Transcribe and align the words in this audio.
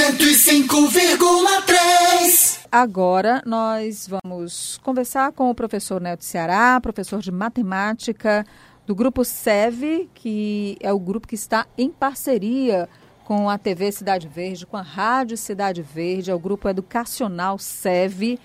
105,3. 0.00 2.60
Agora 2.72 3.42
nós 3.44 4.08
vamos 4.08 4.80
conversar 4.82 5.30
com 5.32 5.50
o 5.50 5.54
professor 5.54 6.00
Neto 6.00 6.24
Ceará, 6.24 6.80
professor 6.80 7.20
de 7.20 7.30
matemática 7.30 8.46
do 8.86 8.94
grupo 8.94 9.22
SEV, 9.26 10.08
que 10.14 10.78
é 10.80 10.90
o 10.90 10.98
grupo 10.98 11.28
que 11.28 11.34
está 11.34 11.66
em 11.76 11.90
parceria 11.90 12.88
com 13.24 13.50
a 13.50 13.58
TV 13.58 13.92
Cidade 13.92 14.26
Verde, 14.26 14.64
com 14.64 14.78
a 14.78 14.82
Rádio 14.82 15.36
Cidade 15.36 15.82
Verde, 15.82 16.30
é 16.30 16.34
o 16.34 16.38
grupo 16.38 16.66
educacional 16.66 17.58
SEV, 17.58 18.38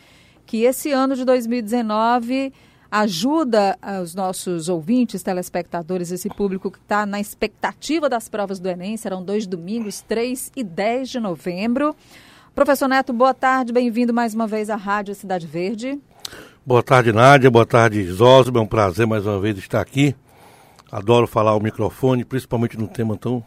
que 0.45 0.63
esse 0.63 0.91
ano 0.91 1.15
de 1.15 1.23
2019 1.23 2.51
ajuda 3.01 3.77
os 4.01 4.15
nossos 4.15 4.69
ouvintes, 4.69 5.21
telespectadores, 5.21 6.11
esse 6.11 6.29
público 6.29 6.71
que 6.71 6.77
está 6.77 7.05
na 7.05 7.19
expectativa 7.19 8.07
das 8.07 8.29
provas 8.29 8.57
do 8.57 8.69
Enem. 8.69 8.95
Serão 8.95 9.21
dois 9.21 9.45
domingos, 9.45 9.99
3 9.99 10.53
e 10.55 10.63
10 10.63 11.09
de 11.09 11.19
novembro. 11.19 11.93
Professor 12.53 12.87
Neto, 12.87 13.11
boa 13.11 13.33
tarde, 13.33 13.73
bem-vindo 13.73 14.13
mais 14.13 14.33
uma 14.33 14.47
vez 14.47 14.69
à 14.69 14.77
Rádio 14.77 15.13
Cidade 15.13 15.45
Verde. 15.45 15.99
Boa 16.65 16.81
tarde, 16.81 17.11
Nádia, 17.11 17.51
boa 17.51 17.65
tarde, 17.65 18.01
Zosma, 18.05 18.59
é 18.59 18.61
um 18.61 18.67
prazer 18.67 19.05
mais 19.05 19.25
uma 19.25 19.41
vez 19.41 19.57
estar 19.57 19.81
aqui. 19.81 20.15
Adoro 20.89 21.27
falar 21.27 21.51
ao 21.51 21.59
microfone, 21.59 22.23
principalmente 22.23 22.79
num 22.79 22.87
tema 22.87 23.17
tão 23.17 23.43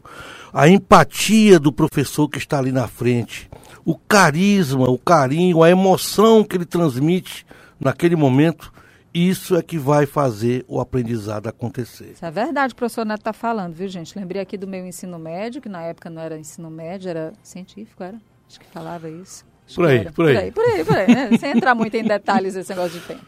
a 0.53 0.69
empatia 0.69 1.59
do 1.59 1.74
professor 1.74 2.30
que 2.30 2.38
está 2.38 2.59
ali 2.59 2.72
na 2.72 2.88
frente, 2.88 3.50
o 3.84 3.98
carisma, 3.98 4.90
o 4.90 4.98
carinho, 4.98 5.63
a 5.63 5.69
emoção 5.69 6.44
que 6.44 6.56
ele 6.56 6.66
transmite 6.66 7.46
naquele 7.80 8.16
momento, 8.16 8.72
isso 9.14 9.56
é 9.56 9.62
que 9.62 9.78
vai 9.78 10.06
fazer 10.06 10.64
o 10.68 10.80
aprendizado 10.80 11.48
acontecer. 11.48 12.12
Isso 12.14 12.26
é 12.26 12.32
verdade, 12.32 12.74
o 12.74 12.76
professor 12.76 13.06
Neto 13.06 13.20
está 13.20 13.34
falando, 13.34 13.74
viu, 13.74 13.88
gente? 13.88 14.18
Lembrei 14.18 14.42
aqui 14.42 14.58
do 14.58 14.68
meu 14.68 14.86
ensino 14.86 15.20
médio, 15.20 15.62
que 15.62 15.70
na 15.70 15.82
época 15.82 16.10
não 16.10 16.22
era 16.22 16.38
ensino 16.38 16.70
médio, 16.70 17.10
era 17.10 17.34
científico, 17.44 18.04
era? 18.04 18.18
Acho 18.48 18.60
que 18.60 18.66
falava 18.68 19.10
isso. 19.10 19.46
por 19.76 19.86
aí, 19.86 20.12
por 20.12 20.28
aí, 20.28 20.34
por 20.34 20.38
aí. 20.38 20.52
Por 20.52 20.66
aí, 20.66 20.86
por 20.86 20.98
aí, 20.98 21.08
né? 21.08 21.38
Sem 21.38 21.52
entrar 21.52 21.76
muito 21.76 21.96
em 21.96 22.04
detalhes 22.04 22.56
esse 22.56 22.70
negócio 22.70 23.00
de 23.00 23.06
tempo. 23.06 23.28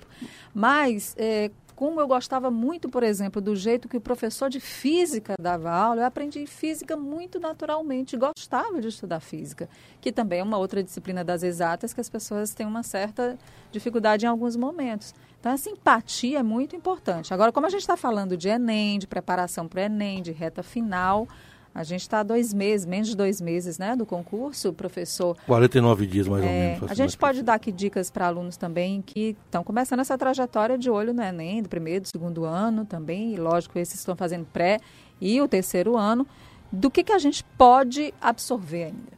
Mas, 0.53 1.15
é, 1.17 1.49
como 1.75 1.99
eu 1.99 2.07
gostava 2.07 2.51
muito, 2.51 2.87
por 2.87 3.03
exemplo, 3.03 3.41
do 3.41 3.55
jeito 3.55 3.89
que 3.89 3.97
o 3.97 4.01
professor 4.01 4.49
de 4.49 4.59
física 4.59 5.35
dava 5.39 5.71
aula, 5.71 6.01
eu 6.01 6.05
aprendi 6.05 6.45
física 6.45 6.95
muito 6.95 7.39
naturalmente, 7.39 8.15
gostava 8.15 8.79
de 8.79 8.87
estudar 8.87 9.19
física, 9.19 9.67
que 9.99 10.11
também 10.11 10.39
é 10.39 10.43
uma 10.43 10.57
outra 10.57 10.83
disciplina 10.83 11.23
das 11.23 11.43
exatas 11.43 11.93
que 11.93 11.99
as 11.99 12.09
pessoas 12.09 12.53
têm 12.53 12.65
uma 12.65 12.83
certa 12.83 13.37
dificuldade 13.71 14.25
em 14.25 14.29
alguns 14.29 14.55
momentos. 14.55 15.13
Então, 15.43 15.51
essa 15.51 15.69
empatia 15.69 16.39
é 16.39 16.43
muito 16.43 16.73
importante. 16.73 17.33
Agora, 17.33 17.51
como 17.51 17.67
a 17.67 17.69
gente 17.69 17.81
está 17.81 17.97
falando 17.97 18.37
de 18.37 18.47
Enem, 18.47 18.97
de 18.97 19.05
preparação 19.05 19.67
para 19.67 19.81
o 19.81 19.83
Enem, 19.83 20.21
de 20.21 20.31
reta 20.31 20.63
final, 20.63 21.27
a 21.75 21.83
gente 21.83 21.99
está 21.99 22.23
dois 22.23 22.53
meses, 22.53 22.85
menos 22.85 23.09
de 23.09 23.17
dois 23.17 23.41
meses, 23.41 23.77
né, 23.77 23.93
do 23.93 24.05
concurso, 24.05 24.71
professor. 24.71 25.35
49 25.45 26.07
dias, 26.07 26.29
mais 26.29 26.45
é, 26.45 26.47
ou 26.47 26.53
menos. 26.53 26.91
A 26.91 26.93
gente 26.93 27.17
pode 27.17 27.43
dar 27.43 27.55
aqui 27.55 27.73
dicas 27.73 28.09
para 28.09 28.27
alunos 28.27 28.55
também 28.55 29.01
que 29.01 29.35
estão 29.45 29.65
começando 29.65 29.99
essa 29.99 30.17
trajetória 30.17 30.77
de 30.77 30.89
olho 30.89 31.13
no 31.13 31.21
Enem, 31.21 31.61
do 31.61 31.67
primeiro, 31.67 32.03
do 32.03 32.07
segundo 32.07 32.45
ano 32.45 32.85
também, 32.85 33.33
e 33.33 33.35
lógico, 33.35 33.77
esses 33.77 33.99
estão 33.99 34.15
fazendo 34.15 34.45
pré 34.45 34.79
e 35.19 35.41
o 35.41 35.47
terceiro 35.49 35.97
ano. 35.97 36.25
Do 36.71 36.89
que, 36.89 37.03
que 37.03 37.11
a 37.11 37.19
gente 37.19 37.43
pode 37.57 38.13
absorver 38.21 38.85
ainda? 38.85 39.11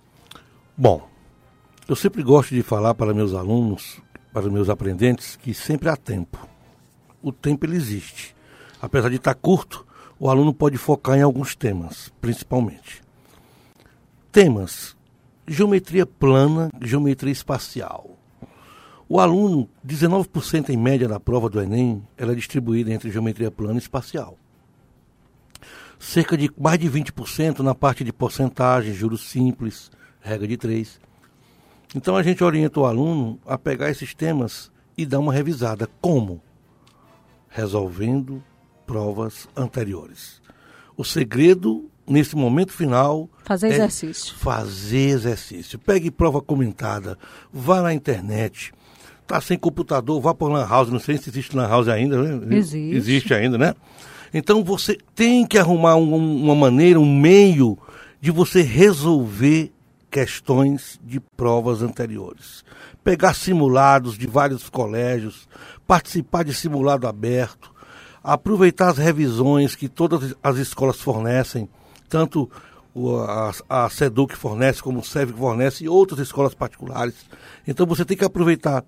Bom, 0.75 1.07
eu 1.87 1.95
sempre 1.95 2.23
gosto 2.23 2.55
de 2.55 2.63
falar 2.63 2.95
para 2.95 3.13
meus 3.13 3.35
alunos 3.35 4.03
para 4.35 4.47
os 4.47 4.51
meus 4.51 4.67
aprendentes 4.67 5.37
que 5.37 5.53
sempre 5.53 5.87
há 5.87 5.95
tempo. 5.95 6.45
O 7.23 7.31
tempo 7.31 7.65
ele 7.65 7.77
existe. 7.77 8.35
Apesar 8.81 9.07
de 9.07 9.15
estar 9.15 9.33
curto, 9.33 9.87
o 10.19 10.29
aluno 10.29 10.53
pode 10.53 10.77
focar 10.77 11.17
em 11.17 11.21
alguns 11.21 11.55
temas, 11.55 12.11
principalmente. 12.19 13.01
Temas: 14.33 14.93
geometria 15.47 16.05
plana, 16.05 16.69
geometria 16.81 17.31
espacial. 17.31 18.17
O 19.07 19.21
aluno, 19.21 19.69
19% 19.87 20.67
em 20.67 20.75
média 20.75 21.07
da 21.07 21.17
prova 21.17 21.49
do 21.49 21.61
Enem, 21.61 22.05
ela 22.17 22.33
é 22.33 22.35
distribuída 22.35 22.91
entre 22.91 23.11
geometria 23.11 23.49
plana 23.49 23.75
e 23.75 23.77
espacial. 23.77 24.37
Cerca 25.97 26.35
de 26.35 26.51
mais 26.59 26.77
de 26.77 26.89
20% 26.89 27.59
na 27.59 27.73
parte 27.73 28.03
de 28.03 28.11
porcentagem, 28.11 28.93
juros 28.93 29.29
simples, 29.29 29.89
regra 30.19 30.45
de 30.45 30.57
3 30.57 31.04
então 31.93 32.15
a 32.15 32.23
gente 32.23 32.43
orienta 32.43 32.79
o 32.79 32.85
aluno 32.85 33.39
a 33.45 33.57
pegar 33.57 33.89
esses 33.89 34.13
temas 34.13 34.71
e 34.97 35.05
dar 35.05 35.19
uma 35.19 35.33
revisada. 35.33 35.89
Como? 36.01 36.41
Resolvendo 37.49 38.41
provas 38.85 39.47
anteriores. 39.55 40.41
O 40.97 41.03
segredo, 41.03 41.89
nesse 42.07 42.35
momento 42.35 42.71
final. 42.71 43.29
Fazer 43.43 43.67
é 43.67 43.73
exercício. 43.73 44.35
Fazer 44.35 45.09
exercício. 45.09 45.79
Pegue 45.79 46.09
prova 46.09 46.41
comentada, 46.41 47.17
vá 47.51 47.81
na 47.81 47.93
internet. 47.93 48.73
Tá 49.27 49.41
sem 49.41 49.57
computador, 49.57 50.21
vá 50.21 50.33
para 50.33 50.53
Lan 50.53 50.67
House. 50.67 50.89
Não 50.89 50.99
sei 50.99 51.17
se 51.17 51.29
existe 51.29 51.55
Lan 51.55 51.67
House 51.67 51.87
ainda, 51.87 52.21
né? 52.21 52.57
Existe. 52.57 52.95
Existe 52.95 53.33
ainda, 53.33 53.57
né? 53.57 53.73
Então 54.33 54.63
você 54.63 54.97
tem 55.15 55.45
que 55.45 55.57
arrumar 55.57 55.95
um, 55.95 56.15
uma 56.15 56.55
maneira, 56.55 56.99
um 56.99 57.19
meio 57.19 57.77
de 58.21 58.31
você 58.31 58.61
resolver 58.61 59.71
questões 60.15 60.97
de 61.03 61.19
provas 61.19 61.81
anteriores. 61.81 62.63
Pegar 63.03 63.33
simulados 63.33 64.17
de 64.17 64.25
vários 64.25 64.69
colégios, 64.69 65.45
participar 65.85 66.45
de 66.45 66.53
simulado 66.53 67.05
aberto, 67.05 67.69
aproveitar 68.23 68.91
as 68.91 68.97
revisões 68.97 69.75
que 69.75 69.89
todas 69.89 70.33
as 70.41 70.55
escolas 70.55 71.01
fornecem, 71.01 71.67
tanto 72.07 72.49
a, 73.67 73.89
SEDUC 73.89 74.37
fornece, 74.37 74.81
como 74.81 74.99
o 74.99 75.03
SEV 75.03 75.33
fornece 75.33 75.83
e 75.83 75.89
outras 75.89 76.21
escolas 76.21 76.53
particulares. 76.53 77.25
Então 77.67 77.85
você 77.85 78.05
tem 78.05 78.15
que 78.15 78.23
aproveitar 78.23 78.85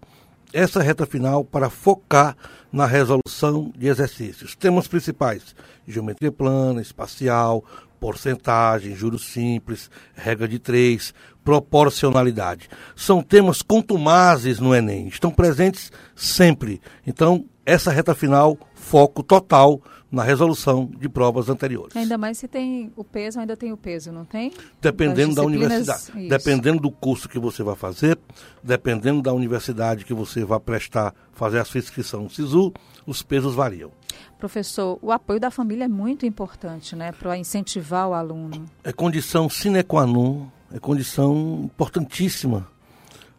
essa 0.53 0.81
reta 0.81 1.05
final 1.05 1.43
para 1.43 1.69
focar 1.69 2.37
na 2.71 2.85
resolução 2.85 3.73
de 3.77 3.87
exercícios. 3.87 4.55
Temas 4.55 4.87
principais: 4.87 5.53
geometria 5.85 6.31
plana, 6.31 6.81
espacial, 6.81 7.65
porcentagem, 7.99 8.95
juros 8.95 9.25
simples, 9.25 9.89
regra 10.15 10.47
de 10.47 10.59
três, 10.59 11.13
proporcionalidade. 11.43 12.69
São 12.95 13.21
temas 13.21 13.61
contumazes 13.61 14.59
no 14.59 14.75
Enem, 14.75 15.07
estão 15.07 15.31
presentes 15.31 15.91
sempre. 16.15 16.81
Então, 17.05 17.45
essa 17.65 17.91
reta 17.91 18.15
final, 18.15 18.57
foco 18.73 19.21
total 19.21 19.81
na 20.11 20.23
resolução 20.23 20.89
de 20.97 21.09
provas 21.09 21.49
anteriores. 21.49 21.95
Ainda 21.95 22.17
mais 22.17 22.37
se 22.37 22.47
tem 22.47 22.91
o 22.95 23.03
peso, 23.03 23.39
ainda 23.39 23.57
tem 23.57 23.71
o 23.73 23.77
peso, 23.77 24.11
não 24.11 24.23
tem? 24.23 24.53
Dependendo 24.81 25.35
da 25.35 25.43
universidade, 25.43 26.01
isso. 26.01 26.29
dependendo 26.29 26.79
do 26.79 26.91
curso 26.91 27.27
que 27.27 27.37
você 27.37 27.61
vai 27.61 27.75
fazer, 27.75 28.17
dependendo 28.63 29.21
da 29.21 29.33
universidade 29.33 30.05
que 30.05 30.13
você 30.13 30.45
vai 30.45 30.59
prestar, 30.59 31.13
fazer 31.33 31.59
a 31.59 31.65
sua 31.65 31.79
inscrição 31.79 32.23
no 32.23 32.29
SISU, 32.29 32.73
os 33.05 33.21
pesos 33.21 33.53
variam. 33.53 33.91
Professor, 34.39 34.99
o 35.01 35.11
apoio 35.11 35.39
da 35.39 35.49
família 35.49 35.85
é 35.85 35.87
muito 35.87 36.25
importante, 36.25 36.95
né, 36.95 37.11
para 37.11 37.37
incentivar 37.37 38.07
o 38.07 38.13
aluno. 38.13 38.65
É 38.83 38.93
condição 38.93 39.49
sine 39.49 39.83
qua 39.83 40.05
non, 40.05 40.47
é 40.71 40.79
condição 40.79 41.61
importantíssima 41.63 42.67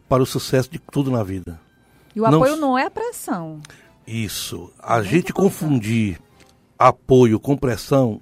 para 0.09 0.21
o 0.21 0.25
sucesso 0.25 0.69
de 0.69 0.79
tudo 0.79 1.09
na 1.09 1.23
vida. 1.23 1.59
E 2.15 2.19
o 2.19 2.25
apoio 2.25 2.55
não, 2.55 2.69
não 2.71 2.77
é 2.77 2.89
pressão. 2.89 3.61
Isso. 4.05 4.73
A 4.81 4.99
é 4.99 5.03
gente 5.03 5.31
confundir 5.31 6.19
apoio 6.77 7.39
com 7.39 7.55
pressão, 7.55 8.21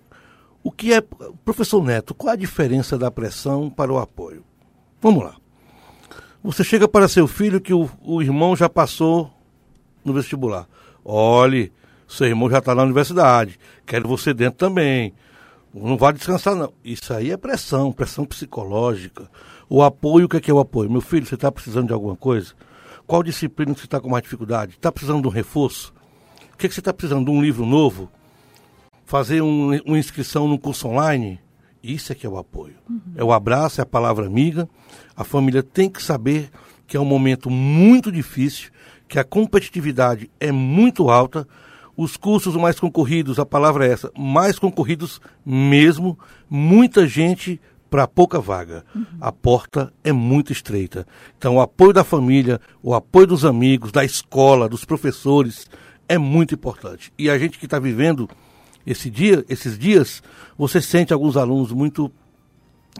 o 0.61 0.71
que 0.71 0.93
é. 0.93 1.01
Professor 1.45 1.83
Neto, 1.83 2.13
qual 2.13 2.33
a 2.33 2.35
diferença 2.35 2.97
da 2.97 3.09
pressão 3.09 3.69
para 3.69 3.91
o 3.91 3.97
apoio? 3.97 4.43
Vamos 5.01 5.23
lá. 5.23 5.35
Você 6.43 6.63
chega 6.63 6.87
para 6.87 7.07
seu 7.07 7.27
filho 7.27 7.61
que 7.61 7.73
o, 7.73 7.89
o 8.03 8.21
irmão 8.21 8.55
já 8.55 8.69
passou 8.69 9.31
no 10.03 10.13
vestibular. 10.13 10.67
Olhe, 11.03 11.71
seu 12.07 12.27
irmão 12.27 12.49
já 12.49 12.59
está 12.59 12.73
na 12.73 12.83
universidade. 12.83 13.59
Quero 13.85 14.07
você 14.07 14.33
dentro 14.33 14.57
também. 14.57 15.13
Não 15.73 15.97
vai 15.97 16.13
descansar, 16.13 16.55
não. 16.55 16.73
Isso 16.83 17.13
aí 17.13 17.31
é 17.31 17.37
pressão, 17.37 17.91
pressão 17.91 18.25
psicológica. 18.25 19.29
O 19.69 19.83
apoio, 19.83 20.25
o 20.25 20.29
que 20.29 20.37
é, 20.37 20.39
que 20.39 20.51
é 20.51 20.53
o 20.53 20.59
apoio? 20.59 20.89
Meu 20.89 21.01
filho, 21.01 21.25
você 21.25 21.35
está 21.35 21.51
precisando 21.51 21.87
de 21.87 21.93
alguma 21.93 22.15
coisa? 22.15 22.53
Qual 23.05 23.21
disciplina 23.21 23.73
você 23.73 23.85
está 23.85 23.99
com 23.99 24.09
mais 24.09 24.23
dificuldade? 24.23 24.73
Está 24.73 24.91
precisando 24.91 25.21
de 25.21 25.27
um 25.27 25.31
reforço? 25.31 25.93
O 26.53 26.57
que, 26.57 26.65
é 26.65 26.69
que 26.69 26.73
você 26.73 26.81
está 26.81 26.93
precisando? 26.93 27.25
De 27.25 27.31
um 27.31 27.41
livro 27.41 27.65
novo? 27.65 28.09
fazer 29.07 29.41
um, 29.41 29.69
uma 29.85 29.97
inscrição 29.97 30.49
no 30.49 30.59
curso 30.59 30.89
online, 30.89 31.39
isso 31.81 32.11
é 32.11 32.15
que 32.15 32.27
é 32.27 32.29
o 32.29 32.37
apoio. 32.37 32.75
Uhum. 32.89 32.99
É 33.15 33.23
o 33.23 33.31
abraço, 33.31 33.79
é 33.79 33.83
a 33.83 33.85
palavra 33.85 34.25
amiga. 34.25 34.69
A 35.15 35.23
família 35.23 35.63
tem 35.63 35.89
que 35.89 36.03
saber 36.03 36.49
que 36.85 36.97
é 36.97 36.99
um 36.99 37.05
momento 37.05 37.49
muito 37.49 38.11
difícil, 38.11 38.69
que 39.07 39.17
a 39.17 39.23
competitividade 39.23 40.29
é 40.41 40.51
muito 40.51 41.09
alta, 41.09 41.47
os 41.97 42.15
cursos 42.15 42.55
mais 42.55 42.79
concorridos, 42.79 43.39
a 43.39 43.45
palavra 43.45 43.87
é 43.87 43.91
essa, 43.91 44.11
mais 44.15 44.59
concorridos 44.59 45.19
mesmo, 45.43 46.17
muita 46.47 47.07
gente 47.07 47.59
para 47.89 48.07
pouca 48.07 48.39
vaga. 48.39 48.85
Uhum. 48.93 49.05
A 49.19 49.31
porta 49.31 49.91
é 50.03 50.11
muito 50.11 50.51
estreita. 50.51 51.07
Então, 51.37 51.55
o 51.55 51.61
apoio 51.61 51.93
da 51.93 52.03
família, 52.03 52.61
o 52.83 52.93
apoio 52.93 53.27
dos 53.27 53.43
amigos, 53.43 53.91
da 53.91 54.05
escola, 54.05 54.69
dos 54.69 54.85
professores, 54.85 55.65
é 56.07 56.17
muito 56.17 56.53
importante. 56.53 57.11
E 57.17 57.29
a 57.29 57.39
gente 57.39 57.57
que 57.57 57.65
está 57.65 57.79
vivendo 57.79 58.29
esse 58.85 59.09
dia, 59.09 59.43
esses 59.49 59.77
dias, 59.77 60.21
você 60.57 60.79
sente 60.81 61.11
alguns 61.11 61.35
alunos 61.35 61.71
muito 61.71 62.11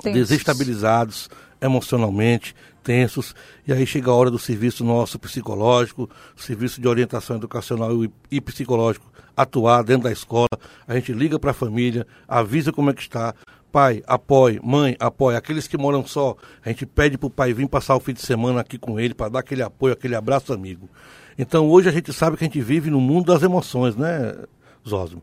tensos. 0.01 0.19
desestabilizados 0.19 1.29
emocionalmente, 1.61 2.55
tensos, 2.83 3.35
e 3.67 3.73
aí 3.73 3.85
chega 3.85 4.11
a 4.11 4.13
hora 4.15 4.31
do 4.31 4.39
serviço 4.39 4.83
nosso 4.83 5.19
psicológico, 5.19 6.09
serviço 6.35 6.79
de 6.79 6.87
orientação 6.87 7.35
educacional 7.35 7.91
e 8.31 8.41
psicológico 8.41 9.11
atuar 9.37 9.83
dentro 9.83 10.05
da 10.05 10.11
escola, 10.11 10.49
a 10.87 10.95
gente 10.95 11.13
liga 11.13 11.37
para 11.37 11.51
a 11.51 11.53
família, 11.53 12.07
avisa 12.27 12.73
como 12.73 12.89
é 12.89 12.93
que 12.93 13.01
está, 13.01 13.35
pai, 13.71 14.01
apoie, 14.07 14.59
mãe, 14.63 14.95
apoie. 14.99 15.35
Aqueles 15.35 15.67
que 15.67 15.77
moram 15.77 16.03
só, 16.03 16.35
a 16.65 16.69
gente 16.69 16.87
pede 16.87 17.17
para 17.19 17.27
o 17.27 17.29
pai 17.29 17.53
vir 17.53 17.67
passar 17.67 17.95
o 17.95 17.99
fim 17.99 18.13
de 18.13 18.21
semana 18.21 18.61
aqui 18.61 18.79
com 18.79 18.99
ele, 18.99 19.13
para 19.13 19.29
dar 19.29 19.39
aquele 19.39 19.61
apoio, 19.61 19.93
aquele 19.93 20.15
abraço 20.15 20.51
amigo. 20.51 20.89
Então 21.37 21.69
hoje 21.69 21.87
a 21.87 21.91
gente 21.91 22.11
sabe 22.11 22.35
que 22.35 22.43
a 22.43 22.47
gente 22.47 22.59
vive 22.59 22.89
no 22.89 22.99
mundo 22.99 23.27
das 23.27 23.43
emoções, 23.43 23.95
né, 23.95 24.35
Zósimo? 24.87 25.21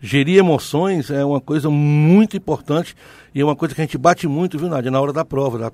Gerir 0.00 0.38
emoções 0.38 1.10
é 1.10 1.24
uma 1.24 1.40
coisa 1.40 1.68
muito 1.68 2.36
importante 2.36 2.96
e 3.34 3.40
é 3.40 3.44
uma 3.44 3.54
coisa 3.54 3.74
que 3.74 3.80
a 3.80 3.84
gente 3.84 3.98
bate 3.98 4.26
muito, 4.26 4.58
viu, 4.58 4.68
Nádia, 4.68 4.90
na 4.90 5.00
hora 5.00 5.12
da 5.12 5.24
prova, 5.24 5.58
da, 5.58 5.72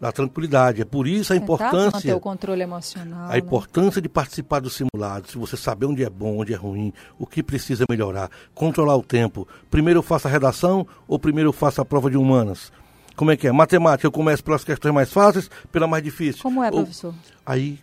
da 0.00 0.12
tranquilidade. 0.12 0.82
É 0.82 0.84
por 0.84 1.06
isso 1.06 1.32
a 1.32 1.34
Tentar 1.34 1.44
importância. 1.44 1.90
Manter 1.92 2.14
o 2.14 2.20
controle 2.20 2.62
emocional. 2.62 3.26
A 3.26 3.32
né? 3.32 3.38
importância 3.38 4.02
de 4.02 4.08
participar 4.08 4.60
do 4.60 4.68
simulado, 4.68 5.30
se 5.30 5.38
você 5.38 5.56
saber 5.56 5.86
onde 5.86 6.04
é 6.04 6.10
bom, 6.10 6.38
onde 6.38 6.52
é 6.52 6.56
ruim, 6.56 6.92
o 7.18 7.26
que 7.26 7.42
precisa 7.42 7.84
melhorar, 7.88 8.30
controlar 8.54 8.96
o 8.96 9.02
tempo. 9.02 9.46
Primeiro 9.70 9.98
eu 9.98 10.02
faço 10.02 10.28
a 10.28 10.30
redação 10.30 10.86
ou 11.06 11.18
primeiro 11.18 11.50
eu 11.50 11.52
faço 11.52 11.80
a 11.80 11.84
prova 11.84 12.10
de 12.10 12.16
humanas? 12.16 12.72
Como 13.16 13.30
é 13.30 13.36
que 13.36 13.46
é? 13.46 13.52
Matemática, 13.52 14.06
eu 14.06 14.12
começo 14.12 14.42
pelas 14.42 14.64
questões 14.64 14.92
mais 14.92 15.12
fáceis, 15.12 15.48
pela 15.70 15.86
mais 15.86 16.02
difícil. 16.02 16.42
Como 16.42 16.64
é, 16.64 16.70
professor? 16.70 17.14
Ou, 17.14 17.14
aí. 17.46 17.78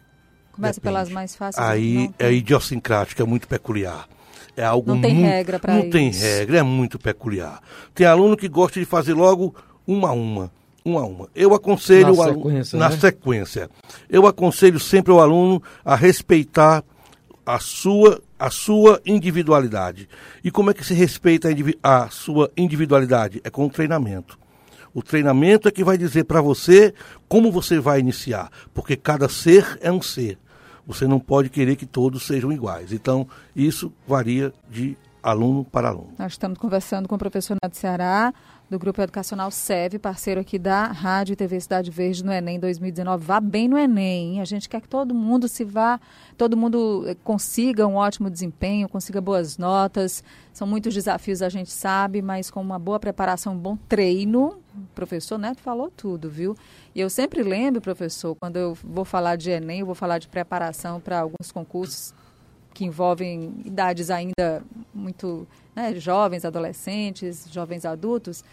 Começa 0.52 0.82
pelas 0.82 1.10
mais 1.10 1.34
fáceis. 1.34 1.66
Aí 1.66 2.12
é 2.20 2.30
idiosincrático, 2.34 3.22
é 3.22 3.26
muito 3.26 3.48
peculiar. 3.48 4.10
É 4.56 4.64
algo 4.64 4.94
não 4.94 5.02
tem 5.02 5.14
muito, 5.14 5.28
regra 5.28 5.60
para 5.60 5.76
isso. 5.76 5.84
Não 5.84 5.92
tem 5.92 6.10
regra, 6.10 6.58
é 6.58 6.64
muito 6.64 7.00
peculiar. 7.00 7.62
Tem 7.94 8.06
aluno 8.06 8.38
que 8.38 8.48
gosta 8.48 8.80
de 8.80 8.86
fazer 8.86 9.14
logo 9.14 9.56
uma 9.88 10.10
a 10.10 10.14
uma. 10.14 10.52
Uma 10.84 11.02
a 11.02 11.06
uma. 11.06 11.30
Eu 11.36 11.54
aconselho 11.54 12.16
na, 12.16 12.24
aluno, 12.24 12.44
sequência, 12.44 12.80
na 12.80 12.90
né? 12.90 12.98
sequência. 12.98 13.70
Eu 14.10 14.26
aconselho 14.26 14.80
sempre 14.80 15.12
o 15.12 15.20
aluno 15.20 15.62
a 15.86 15.96
respeitar 15.96 16.84
a 17.46 17.60
sua, 17.60 18.22
a 18.38 18.50
sua 18.50 19.02
individualidade. 19.06 20.10
E 20.44 20.50
como 20.50 20.72
é 20.72 20.74
que 20.74 20.86
se 20.86 20.94
respeita 20.94 21.50
a, 21.84 22.04
a 22.04 22.10
sua 22.10 22.52
individualidade? 22.58 23.42
É 23.44 23.50
com 23.50 23.66
o 23.66 23.70
treinamento. 23.70 24.40
O 24.94 25.02
treinamento 25.02 25.68
é 25.68 25.72
que 25.72 25.84
vai 25.84 25.98
dizer 25.98 26.26
para 26.26 26.42
você 26.42 26.94
como 27.28 27.52
você 27.52 27.80
vai 27.80 28.00
iniciar, 28.00 28.52
porque 28.74 28.96
cada 28.96 29.30
ser 29.30 29.78
é 29.82 29.92
um 29.92 30.02
ser. 30.02 30.38
Você 30.86 31.08
não 31.08 31.20
pode 31.20 31.50
querer 31.50 31.76
que 31.76 31.86
todos 31.86 32.24
sejam 32.24 32.52
iguais. 32.52 32.92
Então, 32.92 33.28
isso 33.56 33.92
varia 34.08 34.54
de 34.70 34.98
aluno 35.22 35.64
para 35.64 35.90
aluno. 35.90 36.14
Nós 36.18 36.34
estamos 36.34 36.58
conversando 36.58 37.08
com 37.08 37.16
o 37.16 37.20
professor 37.20 37.56
Nato 37.62 37.78
Ceará, 37.78 38.34
do 38.72 38.80
Grupo 38.80 39.02
Educacional 39.02 39.52
SEV, 39.52 40.00
parceiro 40.00 40.40
aqui 40.40 40.58
da 40.58 40.86
Rádio 40.86 41.34
e 41.34 41.36
TV 41.36 41.60
Cidade 41.60 41.92
Verde 41.92 42.24
no 42.24 42.32
Enem 42.32 42.58
2019. 42.58 43.26
Vá 43.26 43.42
bem 43.42 43.68
no 43.68 43.78
Enem. 43.78 44.40
A 44.40 44.46
gente 44.46 44.70
quer 44.70 44.80
que 44.80 44.88
todo 44.88 45.14
mundo 45.14 45.46
se 45.50 45.66
vá, 45.66 46.00
todo 46.38 46.56
mundo 46.56 47.04
eh, 47.06 47.18
consiga 47.22 47.86
um 47.86 47.96
ótimo 47.96 48.30
desempenho, 48.30 48.88
consiga 48.88 49.20
boas 49.20 49.58
notas. 49.58 50.24
São 50.54 50.66
muitos 50.66 50.94
desafios, 50.94 51.42
a 51.42 51.50
gente 51.50 51.70
sabe, 51.70 52.22
mas 52.22 52.50
com 52.50 52.62
uma 52.62 52.80
boa 52.80 52.98
preparação, 52.98 53.56
um 53.56 53.58
bom 53.58 53.76
treino, 53.90 54.62
o 54.74 54.96
professor 54.96 55.38
Neto 55.38 55.60
falou 55.60 55.92
tudo, 55.92 56.30
viu? 56.30 56.56
E 56.96 57.02
eu 57.02 57.10
sempre 57.10 57.44
lembro, 57.44 57.82
professor, 57.82 58.38
quando 58.40 58.56
eu 58.56 58.74
vou 58.82 59.04
falar 59.04 59.36
de 59.36 59.52
Enem, 59.52 59.82
eu 59.82 59.86
vou 59.86 59.96
falar 59.96 60.18
de 60.18 60.30
preparação 60.30 61.02
para 61.02 61.20
alguns 61.20 61.52
concursos 61.52 62.14
que 62.74 62.86
envolvem 62.86 63.62
idades 63.66 64.10
ainda 64.10 64.64
muito 64.94 65.48
né, 65.76 65.94
jovens, 65.96 66.46
adolescentes, 66.46 67.48
jovens 67.52 67.86
adultos. 67.86 68.44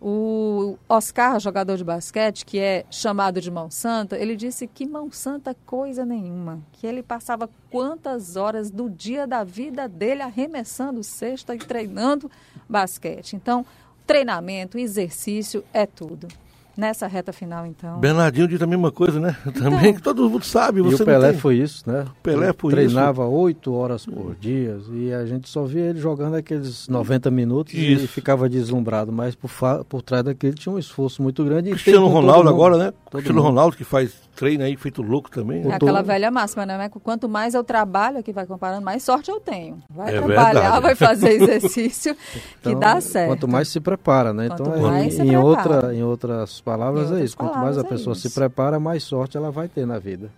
O 0.00 0.76
Oscar, 0.88 1.40
jogador 1.40 1.76
de 1.76 1.84
basquete, 1.84 2.44
que 2.44 2.58
é 2.58 2.84
chamado 2.90 3.40
de 3.40 3.50
mão 3.50 3.70
santa, 3.70 4.18
ele 4.18 4.36
disse 4.36 4.66
que 4.66 4.86
mão 4.86 5.10
santa 5.10 5.56
coisa 5.64 6.04
nenhuma, 6.04 6.60
que 6.72 6.86
ele 6.86 7.02
passava 7.02 7.48
quantas 7.70 8.36
horas 8.36 8.70
do 8.70 8.90
dia 8.90 9.26
da 9.26 9.42
vida 9.42 9.88
dele 9.88 10.22
arremessando 10.22 11.02
cesta 11.02 11.54
e 11.54 11.58
treinando 11.58 12.30
basquete. 12.68 13.36
Então, 13.36 13.64
treinamento, 14.06 14.78
exercício 14.78 15.64
é 15.72 15.86
tudo 15.86 16.28
nessa 16.76 17.06
reta 17.06 17.32
final, 17.32 17.66
então. 17.66 17.98
Bernardinho 17.98 18.46
diz 18.46 18.60
a 18.60 18.66
mesma 18.66 18.90
coisa, 18.90 19.18
né? 19.18 19.36
Então, 19.46 19.70
Também 19.70 19.94
que 19.94 20.02
todo 20.02 20.28
mundo 20.28 20.44
sabe. 20.44 20.80
Você 20.82 21.02
e 21.02 21.02
o 21.02 21.06
Pelé 21.06 21.30
tem... 21.30 21.40
foi 21.40 21.56
isso, 21.56 21.88
né? 21.88 22.04
O 22.08 22.22
Pelé 22.22 22.52
foi 22.52 22.72
treinava 22.72 23.24
oito 23.26 23.72
horas 23.72 24.04
por 24.04 24.34
dia 24.34 24.78
e 24.92 25.12
a 25.12 25.24
gente 25.24 25.48
só 25.48 25.64
via 25.64 25.84
ele 25.84 26.00
jogando 26.00 26.34
aqueles 26.34 26.88
90 26.88 27.30
minutos 27.30 27.74
isso. 27.74 28.04
e 28.04 28.06
ficava 28.06 28.48
deslumbrado, 28.48 29.12
mas 29.12 29.34
por, 29.34 29.50
por 29.88 30.02
trás 30.02 30.24
daquele 30.24 30.54
tinha 30.54 30.74
um 30.74 30.78
esforço 30.78 31.22
muito 31.22 31.44
grande. 31.44 31.70
Cristiano 31.70 32.06
Ronaldo 32.08 32.48
agora, 32.48 32.76
né? 32.76 32.92
Cristiano 33.10 33.40
Ronaldo 33.40 33.76
que 33.76 33.84
faz 33.84 34.26
treino 34.36 34.62
aí 34.62 34.76
feito 34.76 35.02
louco 35.02 35.30
também. 35.30 35.66
É 35.66 35.74
aquela 35.74 36.02
velha 36.02 36.30
máxima, 36.30 36.66
né? 36.66 36.88
Quanto 37.02 37.28
mais 37.28 37.54
eu 37.54 37.64
trabalho, 37.64 38.18
aqui 38.18 38.32
vai 38.32 38.46
comparando, 38.46 38.84
mais 38.84 39.02
sorte 39.02 39.30
eu 39.30 39.40
tenho. 39.40 39.82
Vai 39.90 40.14
é 40.14 40.20
trabalhar, 40.20 40.52
verdade. 40.52 40.82
vai 40.82 40.94
fazer 40.94 41.30
exercício 41.42 42.14
que 42.62 42.68
então, 42.68 42.78
dá 42.78 43.00
certo. 43.00 43.30
Quanto 43.30 43.48
mais 43.48 43.68
se 43.68 43.80
prepara, 43.80 44.32
né? 44.32 44.48
Quanto 44.48 44.62
então, 44.62 44.94
é, 44.94 45.06
em, 45.06 45.30
em, 45.30 45.36
outra, 45.36 45.94
em 45.94 46.02
outras 46.02 46.60
palavras 46.66 47.12
é 47.12 47.22
isso. 47.22 47.36
Quanto 47.36 47.56
mais 47.58 47.78
a 47.78 47.84
pessoa 47.84 48.12
é 48.12 48.18
se 48.18 48.28
prepara, 48.30 48.80
mais 48.80 49.04
sorte 49.04 49.36
ela 49.36 49.52
vai 49.52 49.68
ter 49.68 49.86
na 49.86 50.00
vida. 50.00 50.30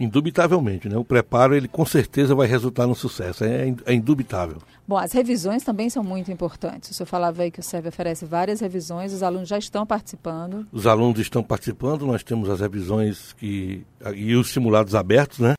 Indubitavelmente, 0.00 0.88
né? 0.88 0.96
O 0.96 1.04
preparo, 1.04 1.54
ele 1.54 1.68
com 1.68 1.84
certeza 1.84 2.34
vai 2.34 2.46
resultar 2.46 2.86
no 2.86 2.94
sucesso, 2.94 3.44
é, 3.44 3.74
é 3.84 3.92
indubitável. 3.92 4.56
Bom, 4.88 4.96
as 4.96 5.12
revisões 5.12 5.62
também 5.62 5.90
são 5.90 6.02
muito 6.02 6.32
importantes. 6.32 6.90
O 6.90 6.94
senhor 6.94 7.06
falava 7.06 7.42
aí 7.42 7.50
que 7.50 7.60
o 7.60 7.62
SEV 7.62 7.88
oferece 7.88 8.24
várias 8.24 8.60
revisões, 8.60 9.12
os 9.12 9.22
alunos 9.22 9.46
já 9.46 9.58
estão 9.58 9.84
participando. 9.84 10.66
Os 10.72 10.86
alunos 10.86 11.20
estão 11.20 11.42
participando, 11.42 12.06
nós 12.06 12.22
temos 12.22 12.48
as 12.48 12.60
revisões 12.60 13.34
que, 13.34 13.84
e 14.14 14.34
os 14.34 14.50
simulados 14.50 14.94
abertos, 14.94 15.38
né? 15.38 15.54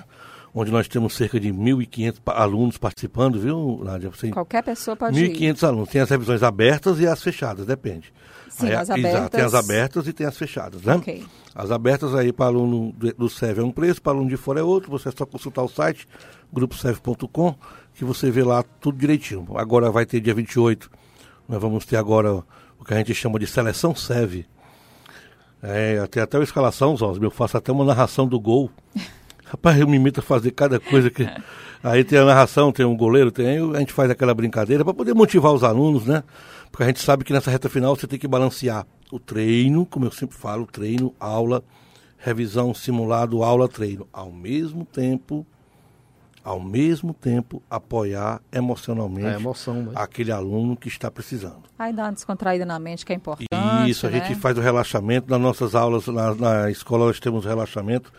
Onde 0.53 0.70
nós 0.70 0.88
temos 0.88 1.15
cerca 1.15 1.39
de 1.39 1.50
1.500 1.50 2.20
alunos 2.25 2.77
participando, 2.77 3.39
viu, 3.39 3.81
Nádia? 3.86 4.10
Você, 4.10 4.29
Qualquer 4.31 4.62
pessoa 4.62 4.98
pode 4.98 5.17
1.500 5.17 5.67
alunos. 5.67 5.89
Tem 5.89 6.01
as 6.01 6.10
revisões 6.10 6.43
abertas 6.43 7.00
e 7.00 7.08
as 7.08 7.24
fechadas, 7.24 7.65
depende. 7.65 8.13
Sim, 8.50 8.67
aí, 8.67 8.75
as 8.75 8.89
abertas... 8.89 9.13
Exato, 9.13 9.29
tem 9.29 9.41
as 9.46 9.53
abertas 9.53 10.08
e 10.08 10.13
tem 10.13 10.27
as 10.27 10.38
fechadas, 10.38 10.81
né? 10.81 10.96
Ok. 10.96 11.25
As 11.55 11.72
abertas 11.72 12.13
aí 12.13 12.34
para 12.34 12.48
aluno 12.48 12.93
do 12.93 13.29
SEV 13.29 13.60
é 13.60 13.63
um 13.63 13.72
preço, 13.72 14.01
para 14.01 14.12
aluno 14.12 14.29
de 14.29 14.36
fora 14.36 14.60
é 14.60 14.63
outro. 14.63 14.91
Você 14.91 15.08
é 15.08 15.12
só 15.15 15.25
consultar 15.25 15.63
o 15.63 15.70
site, 15.70 16.05
gruposev.com, 16.51 17.55
que 17.93 18.03
você 18.03 18.29
vê 18.29 18.43
lá 18.43 18.62
tudo 18.63 18.98
direitinho. 18.98 19.48
Agora 19.55 19.89
vai 19.89 20.05
ter 20.05 20.20
dia 20.20 20.34
28, 20.34 20.91
nós 21.48 21.62
vamos 21.62 21.86
ter 21.86 21.96
agora 21.96 22.43
o 22.77 22.86
que 22.86 22.93
a 22.93 22.98
gente 22.98 23.13
chama 23.13 23.39
de 23.39 23.48
seleção 23.48 23.96
SEV. 23.96 24.46
É, 25.63 26.05
tem 26.08 26.24
até 26.24 26.38
uma 26.38 26.43
escalação, 26.43 26.98
Zós, 26.98 27.22
eu 27.22 27.29
faço 27.29 27.55
até 27.55 27.72
uma 27.72 27.86
narração 27.86 28.27
do 28.27 28.39
gol. 28.39 28.70
Rapaz, 29.51 29.77
eu 29.77 29.86
me 29.86 29.98
imito 29.98 30.22
a 30.22 30.24
fazer 30.24 30.51
cada 30.51 30.79
coisa 30.79 31.10
que. 31.10 31.27
Aí 31.84 32.05
tem 32.05 32.20
a 32.20 32.24
narração, 32.24 32.72
tem 32.72 32.86
um 32.86 32.96
goleiro, 32.96 33.31
tem. 33.31 33.58
A 33.75 33.79
gente 33.79 33.91
faz 33.91 34.10
aquela 34.10 34.34
brincadeira 34.34 34.86
para 34.86 34.93
poder 34.93 35.13
motivar 35.13 35.51
os 35.51 35.62
alunos, 35.62 36.05
né? 36.05 36.24
Porque 36.72 36.84
a 36.84 36.88
gente 36.88 37.01
sabe 37.01 37.25
que 37.25 37.34
nessa 37.34 37.51
reta 37.51 37.67
final 37.67 37.93
você 37.93 38.08
tem 38.08 38.17
que 38.17 38.27
balancear 38.29 38.88
o 39.12 39.20
treino, 39.20 39.86
como 39.86 40.05
eu 40.05 40.12
sempre 40.12 40.38
falo, 40.38 40.65
treino, 40.65 41.13
aula, 41.20 41.62
revisão, 42.17 42.74
simulado, 42.74 43.43
aula, 43.43 43.67
treino. 43.67 44.08
Ao 44.13 44.31
mesmo 44.31 44.86
tempo, 44.86 45.46
ao 46.46 46.62
mesmo 46.62 47.13
tempo, 47.13 47.62
apoiar 47.70 48.41
emocionalmente 48.53 49.27
a 49.27 49.34
emoção, 49.34 49.88
mas... 49.88 49.98
aquele 49.98 50.31
aluno 50.31 50.77
que 50.77 50.88
está 50.88 51.12
precisando. 51.12 51.63
Aí 51.77 51.91
dá 51.91 52.03
uma 52.03 52.13
descontraída 52.13 52.65
na 52.65 52.79
mente, 52.79 53.05
que 53.05 53.12
é 53.12 53.15
importante. 53.17 53.50
Isso, 53.89 54.08
a 54.08 54.10
né? 54.10 54.20
gente 54.20 54.39
faz 54.39 54.58
o 54.58 54.62
relaxamento. 54.62 55.29
Nas 55.29 55.41
nossas 55.41 55.75
aulas, 55.75 56.08
na, 56.08 56.36
na 56.36 56.72
escola, 56.72 57.08
nós 57.08 57.20
temos 57.20 57.43
relaxamento 57.43 58.13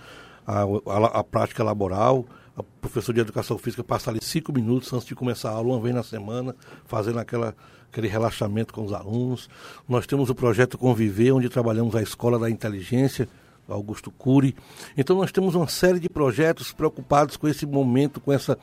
a, 0.46 0.62
a, 0.62 1.20
a 1.20 1.24
prática 1.24 1.62
laboral. 1.62 2.24
O 2.56 2.62
professor 2.62 3.14
de 3.14 3.20
educação 3.20 3.56
física 3.56 3.82
passa 3.82 4.10
ali 4.10 4.18
cinco 4.22 4.52
minutos 4.52 4.92
antes 4.92 5.06
de 5.06 5.14
começar 5.14 5.50
a 5.50 5.54
aula, 5.54 5.74
uma 5.74 5.80
vez 5.80 5.94
na 5.94 6.02
semana, 6.02 6.54
fazendo 6.84 7.18
aquela, 7.18 7.54
aquele 7.90 8.08
relaxamento 8.08 8.74
com 8.74 8.84
os 8.84 8.92
alunos. 8.92 9.48
Nós 9.88 10.06
temos 10.06 10.28
o 10.28 10.34
projeto 10.34 10.76
Conviver, 10.76 11.32
onde 11.32 11.48
trabalhamos 11.48 11.96
a 11.96 12.02
Escola 12.02 12.38
da 12.38 12.50
Inteligência, 12.50 13.26
Augusto 13.68 14.10
Cury. 14.10 14.54
Então 14.96 15.16
nós 15.16 15.32
temos 15.32 15.54
uma 15.54 15.66
série 15.66 15.98
de 15.98 16.08
projetos 16.08 16.72
preocupados 16.72 17.36
com 17.36 17.48
esse 17.48 17.64
momento, 17.64 18.20
com 18.20 18.32
essa 18.32 18.58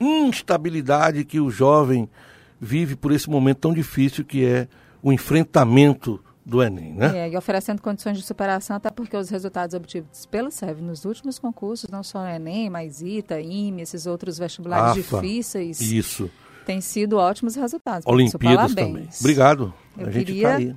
instabilidade 0.00 1.24
que 1.24 1.38
o 1.38 1.50
jovem 1.50 2.08
vive 2.60 2.96
por 2.96 3.12
esse 3.12 3.28
momento 3.28 3.58
tão 3.58 3.74
difícil 3.74 4.24
que 4.24 4.44
é 4.44 4.68
o 5.02 5.12
enfrentamento 5.12 6.18
do 6.44 6.62
Enem, 6.62 6.92
né? 6.92 7.26
É, 7.26 7.30
e 7.30 7.36
oferecendo 7.36 7.80
condições 7.80 8.18
de 8.18 8.22
superação, 8.22 8.76
até 8.76 8.90
porque 8.90 9.16
os 9.16 9.30
resultados 9.30 9.74
obtidos 9.74 10.26
pelo 10.26 10.50
SEV 10.50 10.82
nos 10.82 11.04
últimos 11.04 11.38
concursos, 11.38 11.88
não 11.88 12.02
só 12.02 12.26
Enem, 12.26 12.68
mas 12.68 13.00
ITA, 13.00 13.40
IME, 13.40 13.82
esses 13.82 14.06
outros 14.06 14.36
vestibulares 14.38 14.98
AFA, 14.98 15.20
difíceis. 15.20 15.80
Isso. 15.80 16.30
Têm 16.66 16.80
sido 16.80 17.16
ótimos 17.16 17.54
resultados. 17.54 18.06
Olimpíadas 18.06 18.74
também. 18.74 19.08
Obrigado. 19.20 19.72
Eu 19.96 20.06
a 20.06 20.10
gente 20.10 20.26
queria 20.26 20.48
tá 20.48 20.56
aí. 20.56 20.74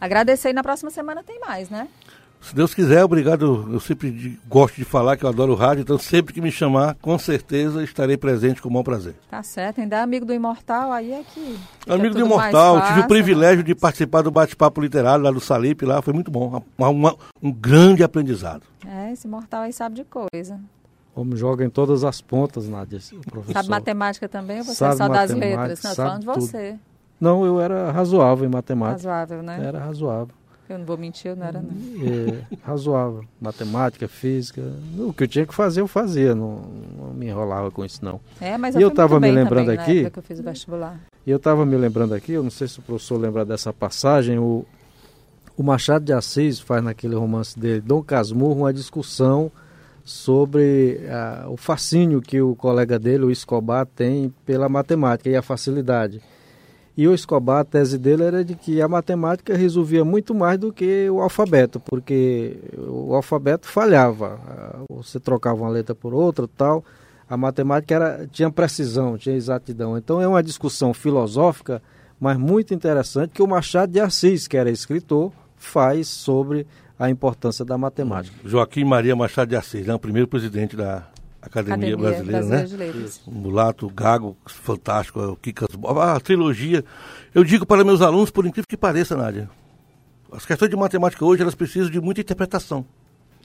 agradecer 0.00 0.50
e 0.50 0.52
na 0.52 0.62
próxima 0.62 0.90
semana 0.90 1.22
tem 1.22 1.38
mais, 1.40 1.70
né? 1.70 1.88
Se 2.44 2.54
Deus 2.54 2.74
quiser, 2.74 3.02
obrigado. 3.02 3.70
Eu 3.72 3.80
sempre 3.80 4.38
gosto 4.46 4.76
de 4.76 4.84
falar 4.84 5.16
que 5.16 5.24
eu 5.24 5.28
adoro 5.30 5.52
o 5.52 5.54
rádio, 5.54 5.80
então 5.80 5.98
sempre 5.98 6.34
que 6.34 6.42
me 6.42 6.52
chamar, 6.52 6.94
com 6.96 7.18
certeza 7.18 7.82
estarei 7.82 8.18
presente 8.18 8.60
com 8.60 8.68
o 8.68 8.72
maior 8.72 8.84
prazer. 8.84 9.14
Tá 9.30 9.42
certo, 9.42 9.80
ainda 9.80 9.96
é 9.96 10.00
amigo 10.00 10.26
do 10.26 10.34
Imortal, 10.34 10.92
aí 10.92 11.12
é 11.12 11.22
que. 11.22 11.58
Amigo 11.88 12.14
do 12.14 12.20
Imortal, 12.20 12.82
tive 12.88 13.00
o 13.00 13.08
privilégio 13.08 13.58
né? 13.58 13.64
de 13.64 13.74
participar 13.74 14.20
do 14.20 14.30
bate-papo 14.30 14.78
literário 14.80 15.24
lá 15.24 15.30
do 15.30 15.40
Salip, 15.40 15.82
lá 15.86 16.02
foi 16.02 16.12
muito 16.12 16.30
bom. 16.30 16.62
Uma, 16.76 16.88
uma, 16.90 17.16
um 17.42 17.50
grande 17.50 18.02
aprendizado. 18.02 18.62
É, 18.86 19.12
esse 19.12 19.26
Imortal 19.26 19.62
aí 19.62 19.72
sabe 19.72 19.96
de 19.96 20.04
coisa. 20.04 20.60
Homem 21.16 21.36
joga 21.36 21.64
em 21.64 21.70
todas 21.70 22.04
as 22.04 22.20
pontas, 22.20 22.68
Nádia, 22.68 22.98
professor. 23.30 23.52
Sabe 23.52 23.68
matemática 23.70 24.28
também 24.28 24.58
ou 24.58 24.64
você 24.64 24.74
sabe 24.74 24.94
é 24.94 24.96
só 24.96 25.08
das 25.08 25.30
letras? 25.30 25.82
Não, 25.82 25.94
falando 25.94 26.20
de 26.20 26.26
você. 26.26 26.76
Não, 27.20 27.46
eu 27.46 27.60
era 27.60 27.90
razoável 27.90 28.44
em 28.44 28.50
matemática. 28.50 29.08
Razoável, 29.08 29.42
né? 29.42 29.64
Era 29.64 29.78
razoável. 29.78 30.34
Eu 30.68 30.78
não 30.78 30.86
vou 30.86 30.96
mentir, 30.96 31.30
eu 31.30 31.36
não 31.36 31.46
era, 31.46 31.60
não. 31.60 31.70
É, 31.70 32.56
razoável. 32.62 33.24
Matemática, 33.40 34.08
física. 34.08 34.62
O 34.98 35.12
que 35.12 35.24
eu 35.24 35.28
tinha 35.28 35.46
que 35.46 35.54
fazer, 35.54 35.82
eu 35.82 35.86
fazia. 35.86 36.34
Não, 36.34 36.62
não 36.96 37.12
me 37.12 37.26
enrolava 37.26 37.70
com 37.70 37.84
isso, 37.84 38.02
não. 38.02 38.20
É, 38.40 38.56
mas 38.56 38.74
eu, 38.74 38.80
eu 38.80 38.88
estava 38.88 39.20
me 39.20 39.30
lembrando 39.30 39.66
também, 39.66 39.80
aqui. 39.80 40.10
que 40.10 40.18
eu 40.18 40.22
fiz 40.22 40.40
o 40.40 40.42
vestibular. 40.42 40.98
E 41.26 41.30
eu 41.30 41.36
estava 41.36 41.64
me 41.66 41.76
lembrando 41.76 42.14
aqui, 42.14 42.32
eu 42.32 42.42
não 42.42 42.50
sei 42.50 42.68
se 42.68 42.78
o 42.78 42.82
professor 42.82 43.18
lembra 43.18 43.44
dessa 43.44 43.72
passagem, 43.72 44.38
o, 44.38 44.64
o 45.56 45.62
Machado 45.62 46.04
de 46.04 46.12
Assis 46.12 46.60
faz 46.60 46.82
naquele 46.82 47.14
romance 47.14 47.58
dele, 47.58 47.80
Dom 47.80 48.02
Casmurro, 48.02 48.60
uma 48.60 48.72
discussão 48.72 49.50
sobre 50.04 51.00
uh, 51.04 51.50
o 51.50 51.56
fascínio 51.56 52.20
que 52.20 52.40
o 52.40 52.54
colega 52.54 52.98
dele, 52.98 53.24
o 53.24 53.30
Escobar, 53.30 53.86
tem 53.86 54.32
pela 54.44 54.68
matemática 54.68 55.30
e 55.30 55.36
a 55.36 55.42
facilidade. 55.42 56.20
E 56.96 57.08
o 57.08 57.14
Escobar, 57.14 57.60
a 57.60 57.64
tese 57.64 57.98
dele 57.98 58.22
era 58.22 58.44
de 58.44 58.54
que 58.54 58.80
a 58.80 58.86
matemática 58.86 59.56
resolvia 59.56 60.04
muito 60.04 60.32
mais 60.32 60.58
do 60.58 60.72
que 60.72 61.10
o 61.10 61.20
alfabeto, 61.20 61.80
porque 61.80 62.56
o 62.78 63.14
alfabeto 63.14 63.66
falhava. 63.66 64.38
Você 64.88 65.18
trocava 65.18 65.62
uma 65.62 65.70
letra 65.70 65.94
por 65.94 66.14
outra 66.14 66.46
tal. 66.46 66.84
A 67.28 67.36
matemática 67.36 67.94
era, 67.94 68.28
tinha 68.30 68.48
precisão, 68.48 69.18
tinha 69.18 69.34
exatidão. 69.34 69.98
Então 69.98 70.20
é 70.20 70.28
uma 70.28 70.42
discussão 70.42 70.94
filosófica, 70.94 71.82
mas 72.20 72.38
muito 72.38 72.72
interessante, 72.72 73.30
que 73.30 73.42
o 73.42 73.48
Machado 73.48 73.90
de 73.90 73.98
Assis, 73.98 74.46
que 74.46 74.56
era 74.56 74.70
escritor, 74.70 75.32
faz 75.56 76.06
sobre 76.06 76.64
a 76.96 77.10
importância 77.10 77.64
da 77.64 77.76
matemática. 77.76 78.36
Joaquim 78.44 78.84
Maria 78.84 79.16
Machado 79.16 79.48
de 79.48 79.56
Assis, 79.56 79.84
né, 79.84 79.94
o 79.94 79.98
primeiro 79.98 80.28
presidente 80.28 80.76
da 80.76 81.08
Academia, 81.44 81.94
Academia 81.94 81.96
Brasileira, 81.96 82.46
Brasileira, 82.46 82.98
né? 82.98 83.08
O 83.26 83.30
Mulato, 83.30 83.90
Gago, 83.90 84.36
fantástico, 84.46 85.20
o 85.20 85.36
Kikas, 85.36 85.68
a 86.00 86.20
trilogia. 86.20 86.84
Eu 87.34 87.44
digo 87.44 87.66
para 87.66 87.84
meus 87.84 88.00
alunos, 88.00 88.30
por 88.30 88.46
incrível 88.46 88.66
que 88.68 88.76
pareça, 88.76 89.16
Nádia, 89.16 89.50
as 90.32 90.46
questões 90.46 90.70
de 90.70 90.76
matemática 90.76 91.24
hoje, 91.24 91.42
elas 91.42 91.54
precisam 91.54 91.90
de 91.90 92.00
muita 92.00 92.20
interpretação. 92.20 92.84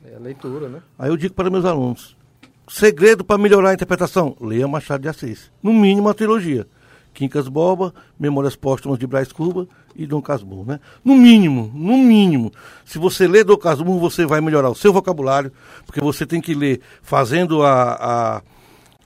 É 0.06 0.16
a 0.16 0.20
leitura, 0.20 0.70
né? 0.70 0.82
Aí 0.98 1.10
eu 1.10 1.18
digo 1.18 1.34
para 1.34 1.50
meus 1.50 1.66
alunos, 1.66 2.16
segredo 2.68 3.24
para 3.24 3.38
melhorar 3.38 3.72
a 3.72 3.74
interpretação, 3.74 4.36
leia 4.40 4.68
Machado 4.68 5.02
de 5.02 5.10
Assis. 5.10 5.52
No 5.62 5.74
mínimo 5.74 6.08
a 6.10 6.14
trilogia. 6.14 6.66
Quincas 7.14 7.48
Boba, 7.48 7.94
Memórias 8.20 8.56
Póstumas 8.56 9.00
de 9.00 9.08
Brás 9.08 9.32
Cuba 9.32 9.68
e 9.96 10.06
Dom 10.06 10.22
Casmurro, 10.22 10.66
né? 10.66 10.80
No 11.04 11.16
mínimo, 11.16 11.72
no 11.74 11.98
mínimo, 11.98 12.52
se 12.86 12.98
você 12.98 13.28
ler 13.28 13.44
Dom 13.44 13.58
Casmurro, 13.58 14.00
você 14.00 14.26
vai 14.26 14.42
melhorar 14.42 14.70
o 14.70 14.76
seu 14.76 14.94
vocabulário, 14.94 15.52
porque 15.86 16.00
você 16.00 16.26
tem 16.26 16.40
que 16.40 16.54
ler 16.54 16.82
fazendo 17.02 17.64
a, 17.64 17.98
a 18.00 18.42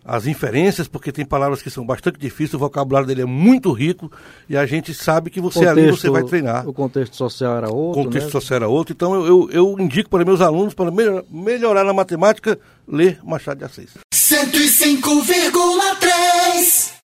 as 0.06 0.28
inferências, 0.28 0.86
porque 0.88 1.12
tem 1.12 1.26
palavras 1.26 1.62
que 1.62 1.70
são 1.70 1.86
bastante 1.86 2.18
difíceis, 2.20 2.56
o 2.56 2.60
vocabulário 2.60 3.08
dele 3.08 3.22
é 3.22 3.26
muito 3.26 3.72
rico 3.72 4.12
e 4.50 4.58
a 4.58 4.66
gente 4.66 4.94
sabe 4.94 5.30
que 5.30 5.40
você 5.40 5.60
contexto, 5.60 5.80
ali 5.80 5.90
você 5.90 6.10
vai 6.10 6.24
treinar. 6.24 6.68
O 6.68 6.74
contexto 6.74 7.16
social 7.16 7.56
era 7.56 7.72
outro. 7.72 8.02
O 8.02 8.06
contexto 8.06 8.26
né? 8.26 8.32
social 8.32 8.58
era 8.58 8.68
outro. 8.68 8.94
Então 8.94 9.16
eu, 9.16 9.26
eu, 9.26 9.50
eu, 9.52 9.80
indico 9.80 10.10
para 10.10 10.26
meus 10.26 10.42
alunos, 10.42 10.74
para 10.74 10.92
melhorar, 10.92 11.24
melhorar 11.30 11.86
na 11.86 11.94
matemática, 11.94 12.60
ler 12.88 13.20
Machado 13.24 13.60
de 13.60 13.66
Assis. 13.66 13.92
105,3 14.14 16.43